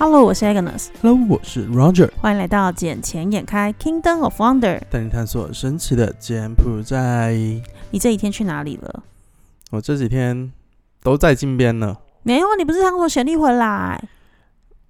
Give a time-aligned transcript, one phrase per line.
[0.00, 4.78] Hello，我是 Agnes，Hello，我是 Roger，欢迎来到《捡钱眼开 Kingdom of Wonder》。
[4.88, 7.32] 带你探索神奇的柬埔寨。
[7.90, 9.02] 你这几天去哪里了？
[9.72, 10.52] 我这几天
[11.02, 11.96] 都在金边呢。
[12.22, 14.00] 没有，你不是刚从显利回来？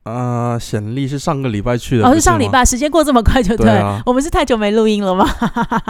[0.02, 5.26] 呃，显利是上个礼拜去的，哦，是上礼拜，时间过这么快就对啊我们是太久没录音了吗？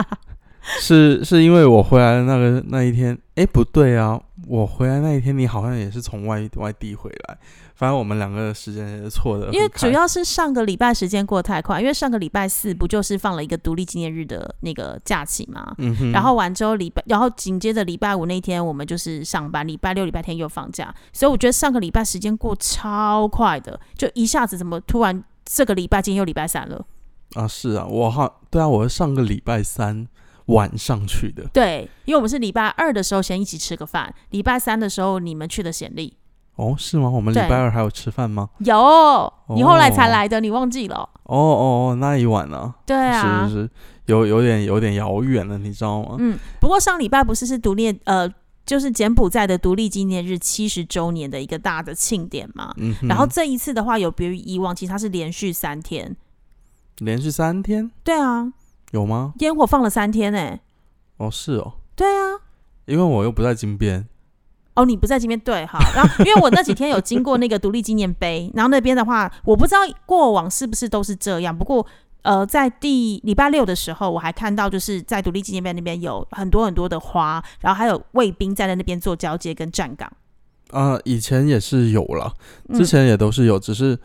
[0.81, 7.39] 是是因为我回来的那个那一天，哎，不对啊，我回来那一天你好像也是从外外地回来，
[7.75, 15.75] 反正我们两个时间也是错的，因为主要是上个礼拜时间过得太快，因为上个礼拜四不就是放了一个独立纪念日的那个假期嘛？
[16.13, 26.85] 然后完之后礼拜，然后紧接着礼拜五那天我们就是上班，礼拜六、礼拜天又放假，所以我觉得上个礼拜时间过超快的，就一下子怎么突然这个礼拜今天又礼拜三了？
[27.35, 30.09] 啊是啊，我好对啊，我是上个礼拜三
[30.49, 36.17] 晚上去的，对，因为我们是礼拜二的时候先一起吃个饭，礼拜三的时候你们去的显利，
[36.57, 37.09] 哦是吗？
[37.09, 38.49] 我们礼拜二还有吃饭吗？
[38.59, 41.09] 有你后来才来的，你忘记了？
[41.25, 43.71] 哦哦哦，那一晚啊，对啊，是是是，
[44.07, 46.17] 有有点有点遥远了，你知道吗？
[46.19, 48.27] 嗯，不过上礼拜不是是独立呃，
[48.65, 52.73] 就是柬埔寨的独立纪念日七十周年的一个大的庆典嘛。
[52.79, 56.17] 嗯，然后这一次的话，有别于以往，其实它是连续三天。
[56.99, 58.53] 连续三天对啊，
[58.93, 59.35] 有吗？
[59.41, 60.59] 烟火放了三天呢、
[61.19, 62.41] 哦，是哦，对啊，
[62.87, 64.07] 因为我又不在金边，
[64.75, 71.87] 哦，你不在这边对哈，然后因为我那几天有经过那个独立纪念碑， 然后那边的话，我不知道过往是不是都是这样，不过
[72.23, 80.11] 呃，在第礼拜六的时候，我还看到就是在独立纪念碑那边有很多很多的花，然后还有卫兵站在那边做交接跟站岗。
[80.71, 82.35] 啊、以前也是有了，
[82.69, 82.79] 嗯。
[82.79, 83.99] 之前也都是有，只是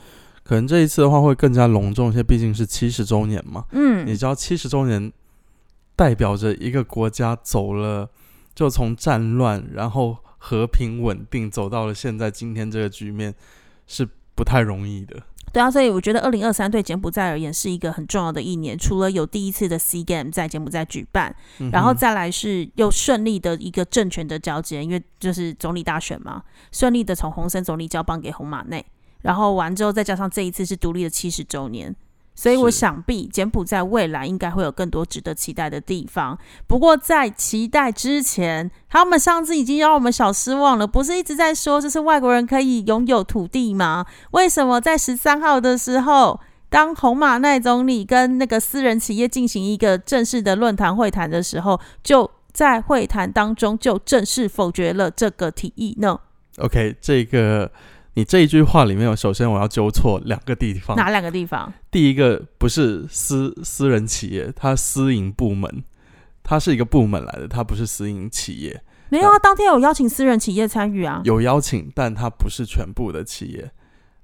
[0.44, 3.66] 可能这一次的话会更加隆重一些，毕竟是七十周年嘛。
[3.72, 5.12] 嗯，你知道七十周年
[5.96, 8.10] 代表着一个国家走了，
[8.54, 13.34] 就从战乱，然后和平稳定，走到了现在今天这个局面，
[13.88, 15.24] 是不太容易的。
[15.54, 28.84] 对啊，所以我觉得二零二三对柬埔寨而言是一个很重要的一年，除了有第一次的 Sea Game 在柬埔寨举办，嗯然后再来是又顺利的一个政权的交接，因为就是总理大选嘛，顺利的从洪森总理交棒给洪马内，
[29.24, 31.96] 然后完之后再加上这一次是独立的七十周年，
[32.36, 36.38] 所以我想必柬埔寨未来应该会有更多值得期待的地方。
[36.68, 44.06] 不过在期待之前，他们上次已经让我们小失望了，不是一直在说这是外国人可以拥有土地吗？
[44.32, 46.40] 为什么在十三号的时候？
[46.70, 56.20] 当红马奈总理跟那个私人企业进行一个正式的论坛会谈的时候，就在会谈当中就正式否决了这个提议呢
[56.58, 57.72] ？OK，这个
[58.16, 60.96] 你这一句话里面有，首先我要纠错两个地方。
[60.96, 61.72] 哪两个地方？
[61.90, 65.84] 第一个不是私私人企业，它私营部门，
[66.44, 68.84] 它是一个部门来的，它不是私营企业。
[69.10, 71.22] 没有啊，当天有邀请私人企业参与啊。
[71.24, 73.72] 有邀请，但它不是全部的企业，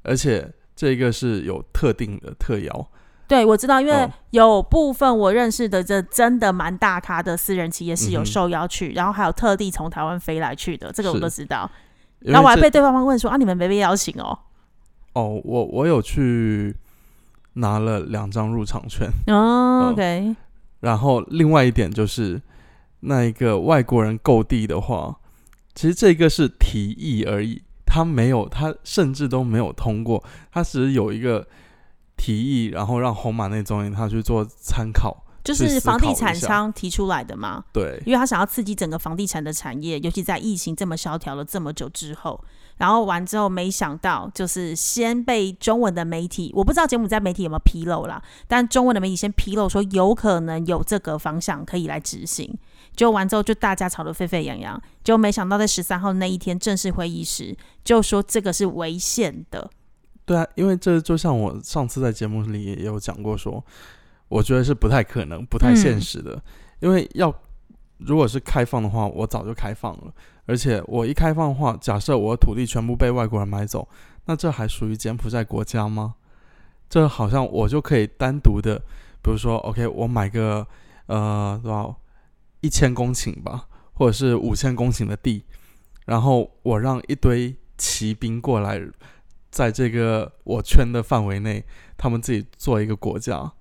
[0.04, 2.92] 而且这个是有特定的特邀。
[3.28, 11.70] 对，我知道，因为哦有部分我认识的这真的蛮大咖的私人企业是有受邀去，然后还有特地从台湾飞来去的，这个我都知道。
[12.20, 14.38] 然后我还被对方问说啊，你们没被邀请哦？
[15.14, 16.76] 哦，我我有去
[17.54, 19.34] 拿了两张入场券，哦
[19.88, 20.36] 哦，OK，
[20.82, 22.42] 然后另外一点就是
[23.02, 25.18] 那一个外国人购地的话，
[25.74, 31.48] 其实这个是提议而已，他没有，他甚至都没有通过，他只是有一个
[32.16, 37.64] 提议，然后让红马内总理他去做参考，就是房地产商提出来的嘛。
[37.72, 42.44] 对，因为他想要刺激整个房地产的产业，尤其在疫情这么萧条了这么久之后，
[42.78, 52.58] 然后完之后，没想到就是先被中文的媒体，我不知道节目在媒体有没有披露啦，但中文的媒体先披露说有可能有这个方向可以来执行，
[52.96, 59.70] 就完之后就大家吵得沸沸扬扬，就没想到在十三号那一天正式会议时，就说这个是违宪的，
[60.26, 63.64] 对啊，因为这就像我上次在节目里也有讲过说，
[64.30, 66.42] 我觉得是不太可能、不太现实的。
[66.80, 67.34] 因为要
[67.98, 70.14] 如果是开放的话，我早就开放了。
[70.46, 73.88] 而且我一开放的话，假设我的土地全部被外国人买走，
[74.26, 76.16] 那这还属于柬埔寨国家吗？
[76.90, 78.80] 这好像我就可以单独的，
[79.22, 80.66] 比如说，OK，我买个
[81.06, 81.96] 呃多少
[82.62, 85.44] 一千公顷吧，或者是五千公顷的地，
[86.06, 88.82] 然后我让一堆骑兵过来，
[89.52, 91.64] 在这个我圈的范围内，
[91.96, 93.52] 他们自己做一个国家，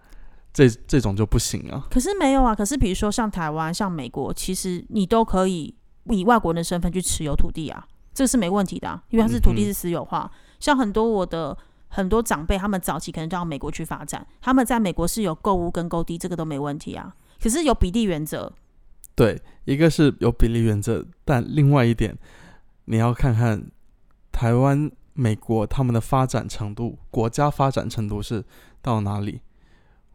[0.58, 1.86] 这这种就不行啊。
[1.88, 5.72] 可是没有啊，可是比如说像台湾、像美国，其实你都可以
[6.10, 10.28] 以外国人的身份去持有土地啊，这个是没问题的、啊，因为它是土地是私有化。
[10.58, 11.56] 像很多我的
[11.86, 17.14] 很多长辈，他们早期可能就到美国去发展，他们在美国是有购物跟购地，这个都没问题啊。
[17.40, 18.52] 可是有比例原则，
[19.14, 22.18] 对，一个是有比例原则，但另外一点，
[22.86, 23.70] 你要看看
[24.32, 28.44] 台湾美国他们的发展程度，国家发展程度是
[28.82, 29.40] 到哪里，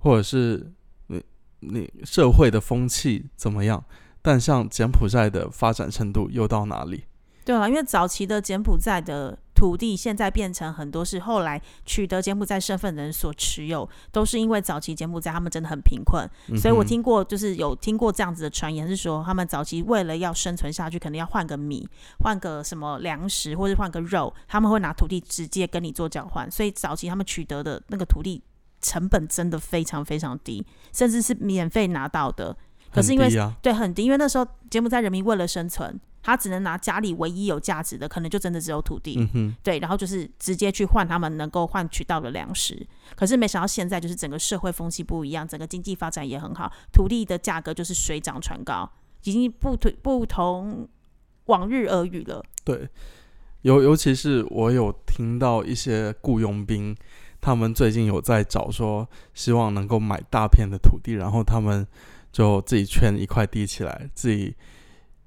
[0.04, 0.70] 或者是
[1.08, 1.24] 你
[1.62, 3.82] 你社会的风气怎么样？
[4.22, 7.06] 但像柬埔寨的发展程度又到哪里？
[7.46, 21.86] 对啊，因为早期的柬埔寨的土地，现在变成很多是后来取得柬埔寨身份的人所持有，都是因为早期柬埔寨他们真的很贫困，所以我听过，就是有听过这样子的传言，是说他们早期为了要生存下去，可能要换个米，
[22.20, 28.42] 换个什么粮食，或者换个肉，他们会拿土地直接跟你做交换，所以早期他们取得的那个土地
[28.84, 30.64] 成本真的非常非常低，
[30.94, 32.56] 甚至是免费拿到的。
[32.92, 33.28] 可是因为
[33.64, 36.00] 对很低，因为那时候柬埔寨人民为了生存。
[36.26, 42.88] 他只能拿家里唯一有价值的，可能就真的只有土地，嗯对，然后就是直接去换他们能够换取到的粮食。
[43.14, 48.90] 可是没想到现在就是整个社会风气不一样，整个经济发展也很好，土地的价格就是水涨船高，
[49.26, 50.88] 已经不同不同
[51.48, 52.42] 往日而语了。
[52.64, 52.88] 对，
[53.64, 56.96] 尤尤其是我有听到一些雇佣兵，
[57.44, 61.86] 他们最近有在找说，希望能够买大片的土地，然后他们
[62.32, 64.56] 就自己圈一块地起来，自己。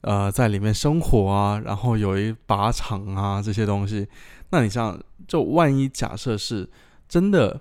[0.03, 4.07] 呃，在里面生活啊，然后有一靶场啊，这些东西，
[4.51, 4.97] 那你像，
[5.27, 6.69] 就万一假设是
[7.09, 7.61] 真的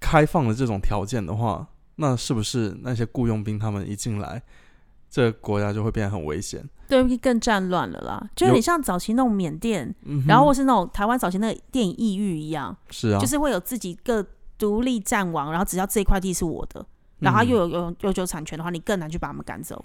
[0.00, 4.42] 开放了这种条件的话，那是不是那些雇佣兵他们一进来，
[5.14, 6.60] 这个国家就会变得很危险？
[6.88, 8.28] 对，更战乱了啦。
[8.34, 9.94] 就有点像早期那种缅甸，
[10.26, 14.26] 然后或是那种台湾早期那个电影《异域》一样，是啊，就是会有自己个
[14.58, 16.84] 独立战王，然后只要这一块地是我的，
[17.20, 19.84] 然后又有有永久产权的话，你更难去把他们赶走。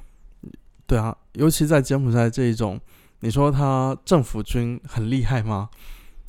[0.87, 2.81] 对啊，尤其在柬埔寨这一种，
[3.19, 5.69] 你说他政府军很厉害吗？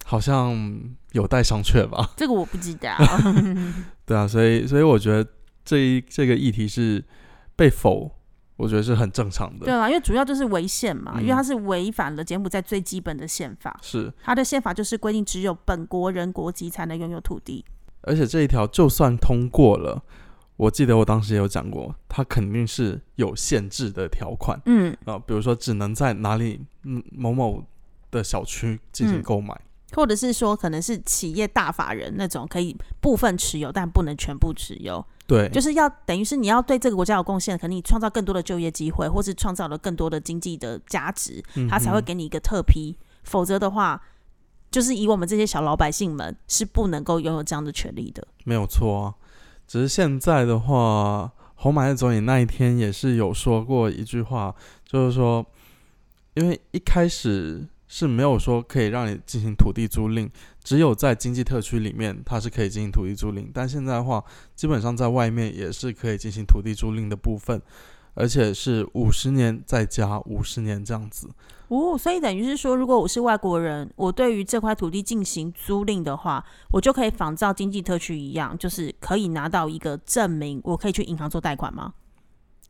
[0.05, 0.79] 好像
[1.13, 2.11] 有待商榷吧。
[2.19, 2.95] 这个我不知道。
[4.05, 5.27] 对啊，所以所以我觉得
[5.65, 7.03] 这一这个议题是
[7.57, 8.11] 被否，
[8.61, 9.65] 我觉得是很正常的。
[9.65, 13.79] 对啊，因为主要就是违宪嘛，因为它是违反了柬埔寨最基本的宪法。
[13.83, 17.65] 是，它的宪法就是规定只有本国人国籍才能拥有土地。
[18.03, 20.03] 而且这一条就算通过了。
[20.57, 27.65] 我记得我当时也有讲过，它肯定是有限制的条款，嗯啊，比如说只能在哪里嗯某某
[28.11, 29.59] 的小区进行购买，
[29.95, 35.05] 或者是说可能是企业大法人那种可以部分持有，但不能全部持有。
[35.27, 42.97] 对，就是要等于是你要对这个国家有贡献，可能你创造更多的就业机会，或是创造了更多的经济的价值，他才会给你一个特批。
[43.23, 44.03] 否则的话，
[44.71, 48.27] 就是以我们这些小老百姓们是不能够拥有这样的权利的。
[48.45, 49.15] 没有错啊。
[49.69, 54.53] 只是现在的话，红马的总理那一天也是有说过一句话，
[54.85, 55.47] 就是说，
[56.35, 60.31] 因为一开始是没有说可以让你进行土地租赁，
[60.63, 64.23] 只有在经济特区里面它是可以进行土地租赁，但现在的话，
[64.55, 67.61] 基本上在外面也是可以进行土地租赁的部分，
[68.15, 71.29] 而且是五十年再加五十年这样子。
[71.67, 81.95] 哦，所以等于是说，如果我是外国人，我对于这块土地进行租赁的话，我就可以仿照经济特区一样，就是可以拿到一个证明，我可以去银行做贷款吗？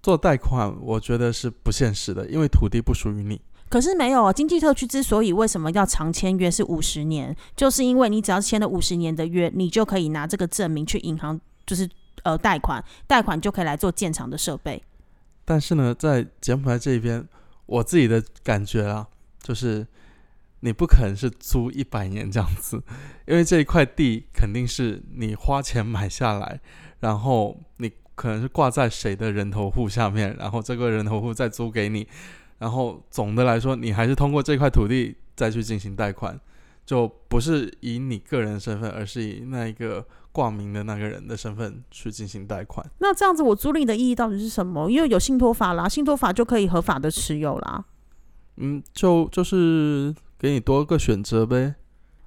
[0.03, 3.39] 做贷款，我觉得是不现实的，因为土地不属于你。
[3.71, 11.89] 可是没有啊，经济特区之所以为什么要长签约是五十年，就是因为你只要签了五十年的约，你就可以拿这个证明去银行，就是
[12.25, 14.83] 呃贷款，贷款就可以来做建厂的设备。
[15.47, 17.27] 但是呢，在柬埔寨这边。
[17.71, 19.07] 我自己的感觉啊，
[19.41, 19.87] 就是
[20.59, 22.83] 你不可能是租一百年这样子，
[23.29, 26.61] 因为这一块地肯定是你花钱买下来，
[26.99, 32.09] 然后你可能是挂在谁的人头户下面，然后这个人头户再租给你，
[32.61, 36.39] 然后总的来说，你还是通过这块土地再去进行贷款，
[36.87, 40.07] 就不是以你个人身份，而是以那一个。
[40.33, 44.89] 挂名的那个人的身份去进行贷款，那这样子我租赁的意义到底是什么？
[44.89, 47.85] 因为有信托法啦，信托法就可以合法的持有啦。
[48.59, 51.75] 嗯，就就是给你多个选择呗。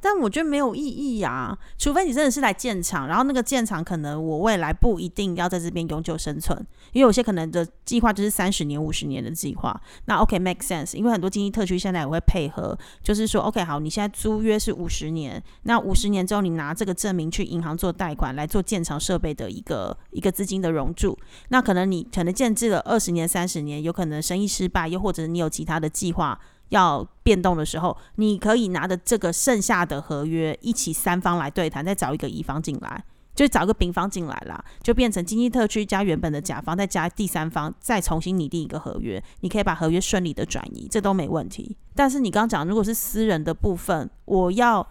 [0.04, 6.60] 但我觉得没有意义呀，除非你真的是来建厂，然后那个建厂可能我未来不一定要在这边永久生存，
[6.92, 9.82] 因为有些可能的计划就是三十年、五十年的计划。
[10.04, 21.18] 那 OK make sense，因为很多经济特区现在也会配合，就是说 OK 好，你现在租约是五十年，那五十年之后你拿这个证明去银行做贷款来做建厂设备的一个一个资金的融注，
[21.48, 26.38] 那可能你可能建制了二十年、三十年，有可能生意失败，又或者你有其他的计划。
[26.74, 33.04] 要变动的时候，你可以拿着这个剩下的合约一起三方来对谈，再找一个乙方进来，
[33.36, 41.78] 就找个丙方进来啦，就变成经济特区加原本的甲方，再加第三方，再重新拟定一个合约，你可以把合约顺利的转移，这都没问题。
[41.96, 44.86] 但是你刚刚讲，如果是私人的部分，我要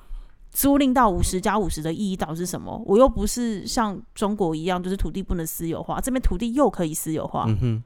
[0.53, 2.81] 租赁到五十加五十的意义到底是什么？
[2.87, 7.45] 我又不是像中国一样，就是土地不能私有化，这边土地又可以私有化。
[7.49, 7.83] 嗯哼，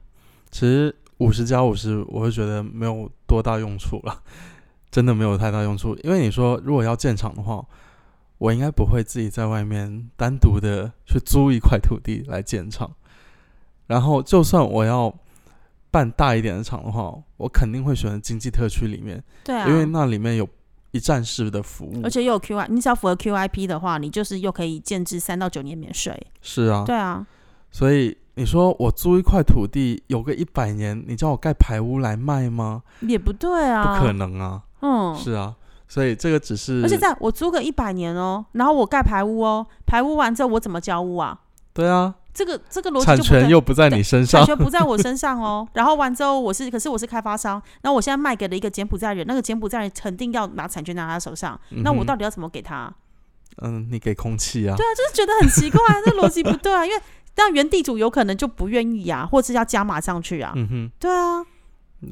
[0.51, 0.95] 其实。
[1.17, 4.23] 五十加五十，我会觉得没有多大用处了。
[4.89, 5.95] 真的没有太大用处。
[6.03, 7.63] 因为你说如果要建厂的话，
[8.37, 12.89] 我应该不会自己在外面单独的去租一块土地来建厂。
[13.87, 15.13] 然后，就算我要
[15.89, 20.47] 办大一点的厂的话，我肯定会选择经济特区里面，对啊，因为那里面有
[20.91, 22.09] 一站式的服务而。
[22.09, 26.15] 且又有 QI，你只要符合 QIP 的话，你就是又可以建制三到九年免税。
[26.41, 27.25] 是啊，对啊，
[27.71, 32.83] 所以你说我租一块土地有个一百年，你叫我盖排屋来卖吗？
[33.01, 34.13] 也不对啊，不可。
[34.13, 34.61] 能啊！
[34.81, 35.55] 嗯，是啊，
[35.87, 41.39] 所以这个只是，而且在我租个一百年哦，然后我盖排屋哦，排屋完之后我怎么交屋啊？
[41.73, 45.67] 对啊，这个这个逻辑产就不对权又不在你身上产，权不在我身上哦。
[45.73, 52.93] 然后完之后，我是可是我是开发商，然后我现在卖给了一个柬埔寨人，那个柬埔寨人肯定要拿产权拿他手上，那我到底要怎么给他？
[53.61, 57.01] 嗯，你给空气啊，对啊，就是觉得很奇怪，这逻辑不对啊，因为
[57.37, 60.51] 让原地主有可能就不愿意啊，或者是要加码上去啊。
[60.55, 61.45] 嗯哼，对啊，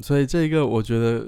[0.00, 1.26] 所以这个我觉得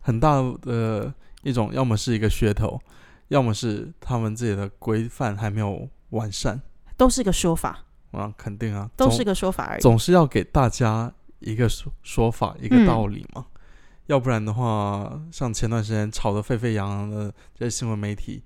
[0.00, 2.80] 很大的一种，要么是一个噱头，
[3.28, 6.60] 要么是他们自己的规范还没有完善
[6.96, 9.80] 都是个说法，啊，肯定啊，都是个说法而已。
[9.80, 13.46] 总是要给大家一个说说法，一个嗯道理嘛。
[14.06, 18.40] 要不然的话，像前段时间吵得沸沸扬扬的这些新闻媒体，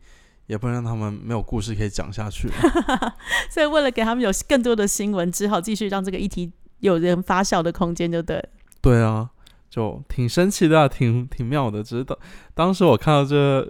[0.50, 2.54] 也不能让他们没有故事可以讲下去嘛。
[3.48, 8.48] 所以为了给他们有更多的新闻，只好继续让这个议题有人发酵的空间，就对了。
[8.80, 9.30] 对啊，
[9.70, 11.84] 就挺神奇的、啊，挺挺妙的。
[11.84, 12.18] 只是当
[12.52, 13.64] 当时我看到这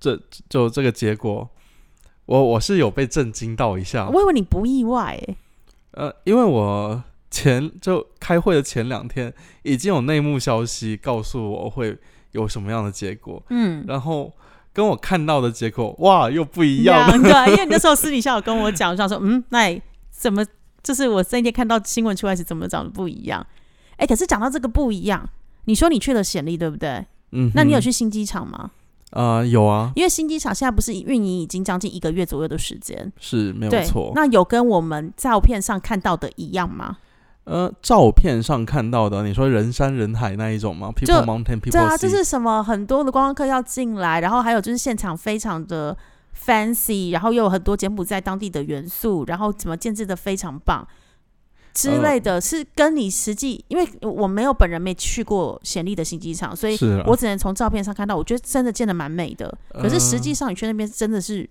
[0.00, 1.48] 这就这个结果，
[2.24, 4.08] 我我是有被震惊到一下。
[4.08, 5.36] 我以为你不意外诶、
[5.92, 11.96] 呃，因为我前就开会的前两天已经有内幕消息告诉我会
[12.32, 14.32] 有什么样的结果，嗯，然后
[14.76, 17.18] 跟我看到的结果哇又不一样了。
[17.18, 19.80] 对，因为你那时候私底下有跟我讲，我想说，嗯，那
[20.10, 20.44] 怎么
[20.82, 23.44] 就是我那天看到新闻出来是怎么长得不一样？
[23.96, 25.26] 哎、可是讲到这个不一样，
[25.64, 27.02] 你说你去了显利，对不对？
[27.32, 28.70] 嗯，那你有去新机场吗？
[29.12, 36.98] 啊、有啊，因为新机场现在不是运营已经将近一个月左右的时间，是没有错。，那有跟我们照片上看到的一样吗？
[37.46, 45.96] 呃，照片上看到的，你说人山人海那一种吗？People Mountain, People 对啊，Sea 就是什么很多的观光客要进来，然后还有就是现场非常的
[46.36, 50.84] fancy，然后又有很多柬埔寨当地的元素，然后怎么建制的非常棒
[51.72, 56.76] 之类的，是跟你实际，因为我没有本人没去过暹粒的新机场，所以
[57.06, 59.56] 我只能从照片上看到，我觉得真的建的蛮美的。
[59.72, 61.48] 可是实际呃上你去那边真的是，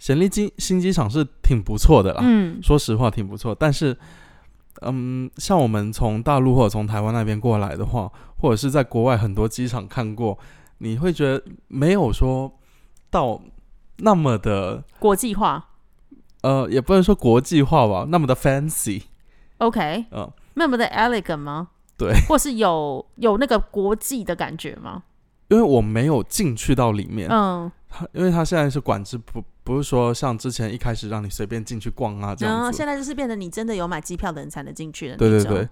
[0.00, 3.52] 暹粒机新机场是挺不错的啦，嗯，说实话挺不错。
[3.58, 3.96] 但是，
[4.84, 10.38] 嗯，像我们从大陆或者从台湾那边过来的话，或者是在国外很多机场看过，
[10.78, 12.52] 你会觉得没有说
[13.10, 13.40] 到
[13.98, 15.68] 那么的，国际化
[16.42, 21.68] 呃，也不能说国际化吧，那么的 fancy，，OK，嗯、那么的 elegant 吗？
[21.96, 25.04] 对，或是有有那个国际的感觉吗？
[25.48, 32.78] 因为我没有进去到里面，嗯，它因为它现在是管制，不不是说像之前一开始让你随便进去逛啊这然后样子。
[32.78, 35.16] 现在就是变得你真的有买机票的人才能进去的。
[35.16, 35.68] 对对对，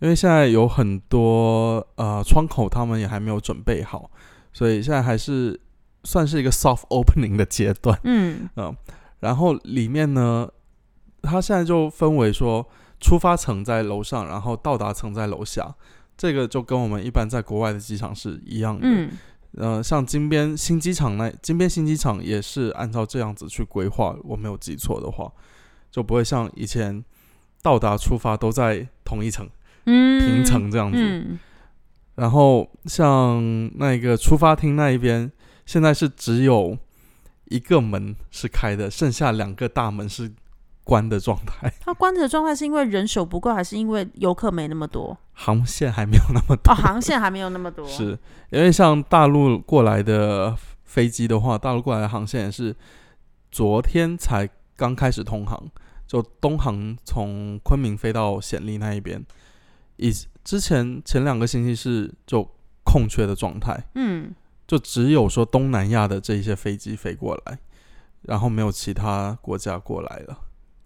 [0.00, 4.10] 因为现在有很多呃窗口他们也还没有准备好，
[4.52, 5.58] 所以现在还是
[6.02, 7.96] 算是一个 soft opening 的阶段。
[8.04, 8.76] 嗯嗯
[9.20, 10.48] 然后里面呢，
[11.22, 15.74] 它现在就分为说出发层在楼上，然后到达层在楼下。
[16.16, 18.80] 这个就跟我们一般在国外的机场是一样的。
[18.82, 19.10] 嗯
[19.56, 25.30] 呃，像金边新机场那金边新机场也是按照这样子去规划，我没有记错的话，
[25.90, 27.04] 就不会像以前
[27.62, 29.48] 到达出发都在同一层
[29.86, 30.98] 嗯，平层这样子。
[30.98, 31.38] 嗯
[32.16, 35.30] 然后像那个出发厅那一边，
[35.64, 36.76] 现在是只有
[37.46, 40.30] 一个门是开的，剩下两个大门是
[40.84, 45.16] 关的状态， 它关着的状态是因为人手不够，还是因为游客没那么多？
[45.32, 46.72] 航线还没有那么多。
[46.72, 47.86] 哦，航线还没有那么多。
[47.88, 48.18] 是
[48.50, 52.74] 因为像大陆过来的飞机的话，大陆过来的航线也是
[53.50, 55.70] 昨天才刚开始通航，
[56.06, 59.24] 就东航从昆明飞到暹粒那一边，
[59.96, 62.46] 以之前前两个星期是就
[62.84, 64.34] 空缺的状态，嗯，
[64.66, 67.58] 就只有说东南亚的这一些飞机飞过来，
[68.22, 70.38] 然后没有其他国家过来了。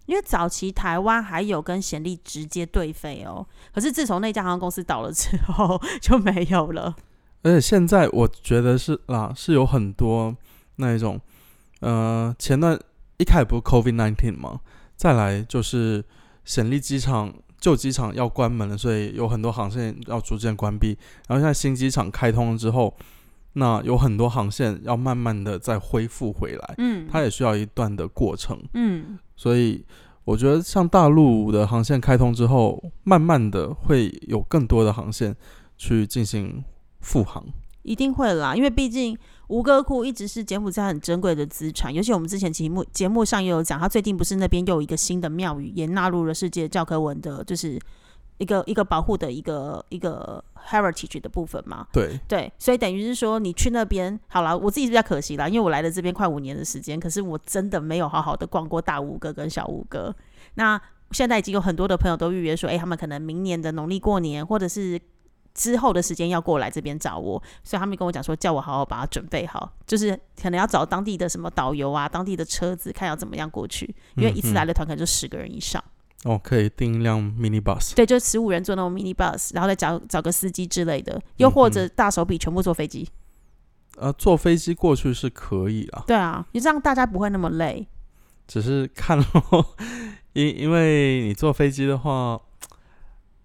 [0.05, 6.95] 因为早期台湾还有跟显利直接对飞哦，可是自从那家航空公司倒了之后就没有了。
[7.43, 10.35] 而且现在我觉得是啦，是有很多
[10.77, 11.19] 那一种，
[11.79, 12.79] 呃，前段
[13.17, 14.59] 一开始不是 COVID nineteen 嘛，
[14.95, 16.03] 再来就是
[16.43, 20.97] 显利机场旧机场要关门了，所以有很多航线要逐渐关闭。
[21.27, 22.95] 然后现在新机场开通了之后，
[23.57, 28.61] 那有很多航线要慢慢的再恢复回来，嗯，它也需要一段的过程。
[28.73, 29.83] 嗯所以
[30.23, 35.35] 我觉得像大陆的航线开通之后，慢慢的会有更多的航线
[35.77, 36.63] 去进行
[36.99, 37.43] 复航。
[37.83, 39.15] 一定会啦，因为毕竟
[39.47, 47.79] 吴哥窟一直是柬埔寨很珍贵的资产，尤其我们之前节目节目上也有讲，它最近不是那边又有一个新的庙宇也纳入了世界教科文的，就是
[48.37, 51.87] 一个一个保护的一个一个 heritage 的部分嘛。
[51.91, 60.13] 对，对，所以等于是说你去那边好了，我自己是比较可惜啦，因为我来了这边快五年的时间，可是我真的没有好好的逛过大吴哥跟小吴哥。
[60.55, 60.79] 那
[61.11, 64.99] 现在已经有很多的朋友都预约说，诶，他们可能明年的农历过年或者是
[65.53, 75.81] 之后的时间要过来这边找我，所以他们跟我讲说，叫我好好把它准备好，就是可能要找当地的什么导游啊，当地的车子，看要怎么样过去，因为一次来的团可能就十个人以上。
[76.25, 77.93] 哦，可以订一辆 mini bus。
[77.95, 83.07] 对，就十五人坐那种 mini bus，然后再找找个司机之类的，又或者大手笔全部坐飞机。
[83.97, 86.03] 呃，坐飞机过去是可以啊。
[86.07, 87.87] 对啊，你这样大家不会那么累。
[88.47, 89.75] 只是看咯，
[90.33, 92.39] 因因为你坐飞机的话，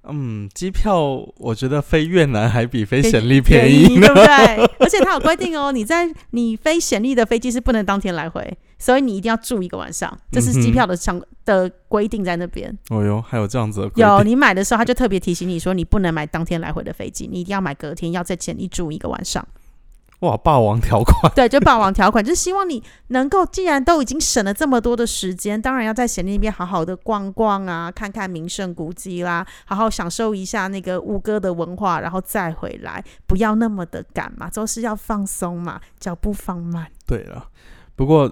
[0.04, 0.99] 嗯，机票
[1.37, 4.64] 我觉得飞越南还比飞暹粒便宜，对不对？
[4.80, 12.76] 而且它有规定哦，你在你飞暹粒的飞机是不能当天来回，所以你一定要住一个晚上，这是机票的相的规定在那边。
[12.88, 19.46] 哦哟，还有这样子的有，你买的时候他就特别提醒你说，你不能买当天来回的飞机，你一定要买隔天，要在前一住一个晚上。
[20.20, 21.32] 哇，霸王条款！
[21.34, 36.87] 对， 就霸王条款，就是希望你能够，既然都已经省了这么多的时间，当然要在咸宁那边好好的逛逛啊，看看名胜古迹啦，好好享受一下那个吴哥的文化，然后再回来，不要那么的赶嘛，都是要放松嘛，脚步放慢。
[37.06, 37.46] 对了，
[37.96, 38.30] 不过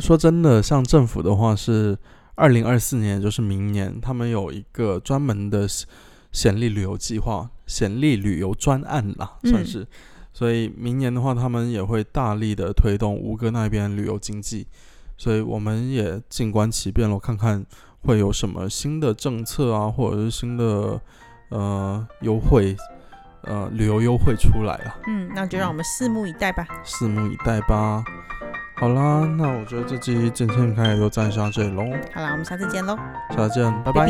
[0.00, 1.96] 说真的，像政府的话是
[2.34, 5.68] 二零二四年，就是明年，他们有一个专门的
[6.32, 9.86] 显力旅游计划，显力旅游专案啦，算是。
[10.32, 14.66] 所以明年的话，他们也会大力的推动吴哥那边旅游经济，
[15.16, 17.66] 所以我们也静观其变咯，看看
[18.02, 21.00] 会有什么新的政策啊，或者是新的
[21.50, 22.76] 呃优惠，
[23.42, 24.96] 呃旅游优惠出来了。
[25.08, 26.66] 嗯，那就让我们拭目以待吧。
[26.84, 28.04] 拭目以待吧。
[28.80, 31.84] 好啦，那我觉得这期今天应该也就暂时到这里喽。
[32.14, 32.96] 好啦，我们下次见喽，
[33.36, 34.08] 下次见，拜拜。